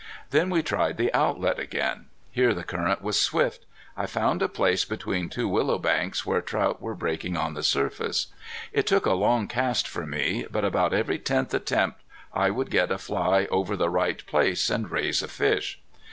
Then 0.31 0.49
we 0.49 0.63
tried 0.63 0.97
the 0.97 1.13
outlet 1.13 1.59
again. 1.59 2.07
Here 2.31 2.55
the 2.55 2.63
current 2.63 3.03
was 3.03 3.19
swift. 3.21 3.67
I 3.95 4.07
found 4.07 4.41
a 4.41 4.47
place 4.49 4.83
between 4.83 5.29
two 5.29 5.47
willow 5.47 5.77
banks 5.77 6.25
where 6.25 6.41
trout 6.41 6.81
were 6.81 6.95
breaking 6.95 7.37
on 7.37 7.53
the 7.53 7.61
surface. 7.61 8.25
It 8.73 8.87
took 8.87 9.05
a 9.05 9.13
long 9.13 9.47
cast 9.47 9.87
for 9.87 10.07
me, 10.07 10.47
but 10.49 10.65
about 10.65 10.95
every 10.95 11.19
tenth 11.19 11.53
attempt 11.53 12.01
I 12.33 12.49
would 12.49 12.71
get 12.71 12.89
a 12.91 12.97
fly 12.97 13.45
over 13.51 13.77
the 13.77 13.91
right 13.91 14.25
place 14.25 14.71
and 14.71 14.89
raise 14.89 15.21
a 15.21 15.27
fish. 15.27 15.79